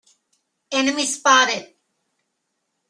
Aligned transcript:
Enemy 0.71 1.05
spotted! 1.05 1.75